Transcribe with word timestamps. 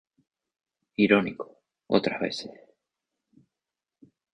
Irónico, 0.95 1.61
otras 1.85 2.19
veces. 2.19 2.59